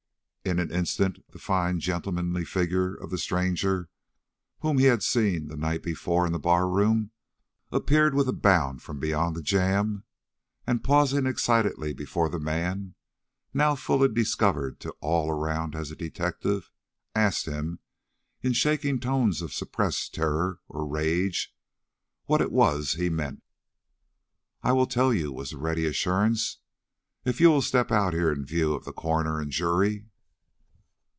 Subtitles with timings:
[0.43, 3.89] In an instant the fine, gentlemanly figure of the stranger,
[4.61, 7.11] whom he had seen the night before in the bar room,
[7.71, 10.03] appeared with a bound from beyond the jamb,
[10.65, 12.95] and pausing excitedly before the man,
[13.53, 16.71] now fully discovered to all around as a detective,
[17.13, 17.77] asked him,
[18.41, 21.55] in shaking tones of suppressed terror or rage,
[22.25, 23.43] what it was he meant.
[24.63, 26.57] "I will tell you," was the ready assurance,
[27.25, 30.07] "if you will step out here in view of the coroner and jury."